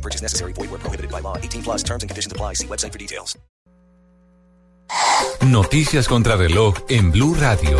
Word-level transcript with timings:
No 0.00 0.02
purchase 0.02 0.22
necessary. 0.22 0.52
Void 0.54 0.70
where 0.70 0.80
prohibited 0.80 1.10
by 1.10 1.20
law. 1.20 1.36
18 1.36 1.62
plus 1.62 1.84
terms 1.84 2.02
and 2.02 2.08
conditions 2.08 2.32
apply. 2.32 2.54
See 2.54 2.66
website 2.66 2.92
for 2.92 2.98
details. 2.98 3.38
Noticias 5.46 6.08
contra 6.08 6.36
reloj 6.36 6.74
en 6.88 7.12
Blue 7.12 7.34
Radio. 7.34 7.78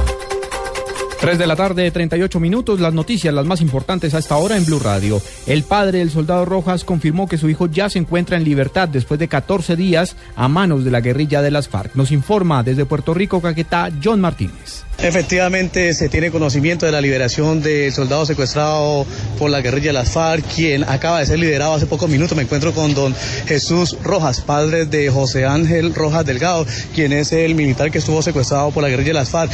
3 1.20 1.38
de 1.38 1.46
la 1.46 1.56
tarde, 1.56 1.90
38 1.90 2.40
minutos. 2.40 2.80
Las 2.80 2.94
noticias, 2.94 3.34
las 3.34 3.44
más 3.44 3.60
importantes 3.60 4.14
a 4.14 4.18
esta 4.18 4.36
hora 4.36 4.56
en 4.56 4.64
Blue 4.64 4.78
Radio. 4.78 5.20
El 5.46 5.64
padre 5.64 5.98
del 5.98 6.10
soldado 6.10 6.44
Rojas 6.44 6.84
confirmó 6.84 7.28
que 7.28 7.36
su 7.36 7.48
hijo 7.48 7.66
ya 7.66 7.90
se 7.90 7.98
encuentra 7.98 8.36
en 8.36 8.44
libertad 8.44 8.88
después 8.88 9.20
de 9.20 9.28
14 9.28 9.76
días 9.76 10.16
a 10.36 10.48
manos 10.48 10.84
de 10.84 10.90
la 10.90 11.00
guerrilla 11.00 11.42
de 11.42 11.50
las 11.50 11.68
FARC. 11.68 11.94
Nos 11.94 12.10
informa 12.10 12.62
desde 12.62 12.86
Puerto 12.86 13.12
Rico, 13.12 13.40
Caquetá, 13.40 13.90
John 14.02 14.20
Martínez. 14.20 14.84
Efectivamente, 15.02 15.94
se 15.94 16.10
tiene 16.10 16.30
conocimiento 16.30 16.84
de 16.84 16.92
la 16.92 17.00
liberación 17.00 17.62
del 17.62 17.90
soldado 17.90 18.26
secuestrado 18.26 19.06
por 19.38 19.50
la 19.50 19.62
guerrilla 19.62 19.86
de 19.86 19.92
las 19.94 20.10
FARC, 20.10 20.44
quien 20.44 20.84
acaba 20.84 21.20
de 21.20 21.26
ser 21.26 21.38
liberado 21.38 21.72
hace 21.72 21.86
pocos 21.86 22.10
minutos. 22.10 22.36
Me 22.36 22.42
encuentro 22.42 22.74
con 22.74 22.92
don 22.92 23.14
Jesús 23.46 23.96
Rojas, 24.02 24.42
padre 24.42 24.84
de 24.84 25.08
José 25.08 25.46
Ángel 25.46 25.94
Rojas 25.94 26.26
Delgado, 26.26 26.66
quien 26.94 27.14
es 27.14 27.32
el 27.32 27.54
militar 27.54 27.90
que 27.90 27.96
estuvo 27.96 28.20
secuestrado 28.20 28.72
por 28.72 28.82
la 28.82 28.90
guerrilla 28.90 29.08
de 29.08 29.14
las 29.14 29.30
FARC. 29.30 29.50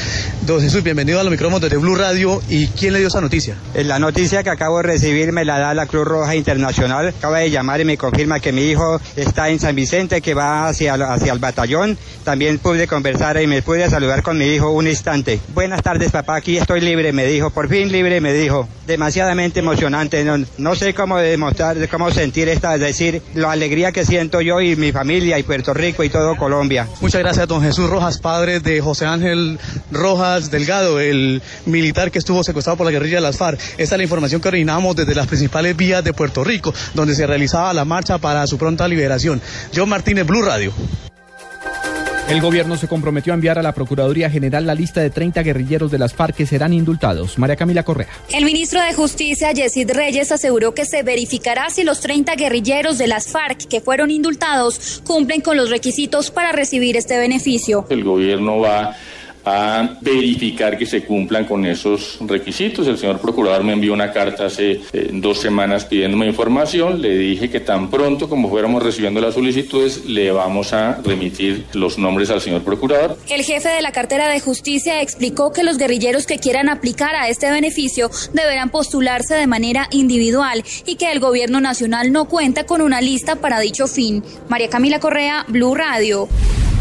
Don 0.47 0.61
Jesús, 0.61 0.83
bienvenido 0.83 1.21
a 1.21 1.23
los 1.23 1.31
micrófonos 1.31 1.61
de 1.61 1.77
Blue 1.77 1.95
Radio. 1.95 2.43
¿Y 2.49 2.67
quién 2.67 2.93
le 2.93 2.99
dio 2.99 3.07
esa 3.07 3.21
noticia? 3.21 3.55
La 3.75 4.01
noticia 4.01 4.43
que 4.43 4.51
acabo 4.51 4.79
de 4.79 4.83
recibir 4.83 5.31
me 5.31 5.45
la 5.45 5.61
da 5.61 5.75
la 5.75 5.87
Cruz 5.87 6.09
Roja 6.09 6.35
Internacional. 6.35 7.11
Acaba 7.11 7.39
de 7.39 7.53
llamar 7.53 7.81
y 7.81 7.85
me 7.85 7.97
confirma 7.97 8.41
que 8.41 8.51
mi 8.51 8.63
hijo 8.63 9.01
está 9.15 9.49
en 9.49 9.61
San 9.61 9.77
Vicente, 9.77 10.21
que 10.21 10.35
va 10.35 10.67
hacia, 10.67 10.95
hacia 10.95 11.33
el 11.33 11.39
batallón. 11.39 11.97
También 12.25 12.59
pude 12.59 12.89
conversar 12.89 13.41
y 13.41 13.47
me 13.47 13.63
pude 13.63 13.89
saludar 13.89 14.25
con 14.25 14.37
mi 14.37 14.47
hijo 14.47 14.73
un 14.73 14.89
instante. 14.89 15.36
Buenas 15.55 15.83
tardes, 15.83 16.11
papá. 16.11 16.37
Aquí 16.37 16.57
estoy 16.57 16.81
libre, 16.81 17.13
me 17.13 17.27
dijo. 17.27 17.51
Por 17.51 17.69
fin 17.69 17.91
libre, 17.91 18.21
me 18.21 18.33
dijo. 18.33 18.69
Demasiadamente 18.87 19.61
emocionante. 19.61 20.25
No, 20.25 20.45
no 20.59 20.75
sé 20.75 20.95
cómo 20.95 21.19
demostrar, 21.19 21.77
cómo 21.89 22.11
sentir 22.11 22.49
esta, 22.49 22.75
es 22.75 22.81
decir, 22.81 23.23
la 23.35 23.53
alegría 23.53 23.93
que 23.93 24.05
siento 24.05 24.41
yo 24.41 24.61
y 24.61 24.77
mi 24.77 24.93
familia 24.93 25.39
y 25.39 25.43
Puerto 25.43 25.75
Rico 25.75 26.05
y 26.05 26.09
todo 26.09 26.37
Colombia. 26.37 26.89
Muchas 27.01 27.21
gracias, 27.21 27.49
don 27.49 27.63
Jesús 27.63 27.89
Rojas, 27.91 28.19
padre 28.19 28.61
de 28.61 28.81
José 28.81 29.07
Ángel 29.07 29.59
Rojas 29.91 30.51
Delgado, 30.51 31.01
el 31.01 31.43
militar 31.65 32.11
que 32.11 32.19
estuvo 32.19 32.43
secuestrado 32.45 32.77
por 32.77 32.87
la 32.87 32.93
guerrilla 32.93 33.17
de 33.17 33.23
las 33.23 33.37
FARC. 33.37 33.59
Esta 33.79 33.95
es 33.95 33.99
la 33.99 34.03
información 34.03 34.41
que 34.41 34.49
originamos 34.49 34.97
desde 34.97 35.15
las 35.15 35.27
principales 35.27 35.77
vías 35.77 36.05
de 36.05 36.13
Puerto 36.13 36.45
Rico, 36.45 36.73
donde 36.95 37.15
se 37.15 37.27
realizaba 37.27 37.73
la 37.73 37.85
marcha 37.85 38.19
para 38.19 38.47
su 38.47 38.59
pronta 38.59 38.87
liberación. 38.89 39.41
John 39.75 39.89
Martínez, 39.89 40.27
Blue 40.27 40.43
Radio. 40.43 40.73
El 42.29 42.41
gobierno 42.41 42.77
se 42.77 42.89
comprometió 42.89 43.33
a 43.33 43.35
enviar 43.35 43.57
a 43.57 43.63
la 43.63 43.73
Procuraduría 43.73 44.29
General 44.29 44.67
la 44.67 44.75
lista 44.75 45.01
de 45.01 45.11
30 45.11 45.45
guerrilleros 45.45 45.93
de 45.93 45.99
las 45.99 46.13
FARC 46.13 46.35
que 46.35 46.45
serán 46.45 46.73
indultados. 46.73 47.39
María 47.39 47.55
Camila 47.55 47.85
Correa. 47.85 48.09
El 48.35 48.45
ministro 48.45 48.81
de 48.83 48.93
Justicia, 48.95 49.53
Yesid 49.53 49.93
Reyes, 49.93 50.33
aseguró 50.33 50.75
que 50.75 50.87
se 50.87 51.05
verificará 51.05 51.71
si 51.71 51.85
los 51.85 52.01
30 52.01 52.35
guerrilleros 52.35 52.99
de 52.99 53.07
las 53.07 53.29
FARC 53.29 53.69
que 53.69 53.81
fueron 53.81 54.11
indultados 54.11 55.03
cumplen 55.07 55.41
con 55.41 55.57
los 55.57 55.71
requisitos 55.71 56.33
para 56.33 56.51
recibir 56.51 56.97
este 56.97 57.17
beneficio. 57.17 57.87
El 57.91 58.03
gobierno 58.03 58.59
va 58.59 58.97
a 59.47 59.97
verificar 60.01 60.77
que 60.77 60.85
se 60.85 61.05
cumplan 61.05 61.45
con 61.45 61.65
esos 61.65 62.19
requisitos. 62.21 62.87
El 62.89 62.99
señor 62.99 63.21
procurador 63.21 63.63
me 63.63 63.73
envió 63.73 63.93
una 63.93 64.13
carta 64.13 64.47
hace 64.47 64.81
eh, 64.93 65.11
dos 65.13 65.41
semanas 65.41 65.85
pidiéndome 65.85 66.27
información. 66.27 67.01
Le 67.01 67.17
dije 67.17 67.49
que 67.49 67.61
tan 67.61 67.89
pronto 67.89 68.29
como 68.29 68.51
fuéramos 68.51 68.83
recibiendo 68.83 69.21
las 69.21 69.35
solicitudes, 69.35 70.05
le 70.05 70.33
vamos 70.33 70.73
a 70.73 71.01
remitir 71.03 71.65
los 71.75 71.97
nombres 71.97 72.31
al 72.31 72.41
señor 72.41 72.63
procurador. 72.63 73.17
El 73.29 73.43
jefe 73.43 73.69
de 73.69 73.83
la 73.83 73.93
cartera 73.93 74.29
de 74.29 74.41
justicia 74.41 75.01
explicó 75.01 75.53
que 75.53 75.63
los 75.63 75.79
guerrilleros 75.79 76.27
que 76.27 76.39
quieran 76.39 76.69
aplicar 76.69 77.15
a 77.15 77.29
este 77.29 77.49
beneficio 77.51 78.11
deberán 78.33 78.71
postularse 78.71 79.35
de 79.35 79.47
manera 79.47 79.87
individual 79.93 80.65
y 80.87 80.97
que 80.97 81.13
el 81.13 81.21
gobierno 81.21 81.61
nacional 81.61 82.11
no 82.11 82.25
cuenta 82.25 82.67
con 82.67 82.81
una 82.81 83.01
lista 83.01 83.37
para 83.37 83.61
dicho 83.61 83.87
fin. 83.87 84.25
María 84.49 84.69
Camila 84.69 84.99
Correa, 84.99 85.45
Blue 85.47 85.77
Radio. 85.77 86.29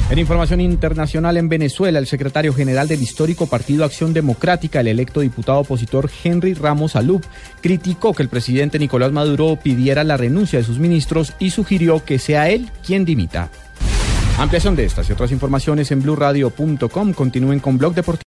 En 0.08 0.20
información 0.20 0.62
internacional 0.62 1.36
en 1.36 1.50
Venezuela, 1.50 1.98
el 1.98 2.06
secretario 2.06 2.54
general 2.54 2.88
del 2.88 3.02
histórico 3.02 3.48
Partido 3.48 3.84
Acción 3.84 4.14
Democrática, 4.14 4.80
el 4.80 4.88
electo 4.88 5.22
diputado 5.22 5.60
opositor 5.60 6.12
Henry 6.24 6.54
Ramos 6.54 6.96
Alub, 6.96 7.26
criticó 7.60 8.14
que 8.14 8.22
el 8.22 8.30
presidente 8.30 8.78
Nicolás 8.78 9.12
Maduro 9.12 9.58
pidiera 9.62 10.04
la 10.04 10.16
renuncia 10.16 10.60
de 10.60 10.66
sus 10.66 10.78
ministros 10.78 11.34
y 11.40 11.50
sugirió 11.50 12.06
que 12.06 12.20
sea 12.20 12.50
él 12.50 12.70
quien 12.86 13.04
dimita. 13.04 13.50
Ampliación 14.38 14.76
de 14.76 14.86
estas 14.86 15.10
y 15.10 15.14
otras 15.14 15.32
informaciones 15.32 15.92
en 15.92 16.04
blurradio.com. 16.04 17.14
Continúen 17.14 17.60
con 17.60 17.78
Blog 17.80 17.96
Deportivo. 17.96 18.24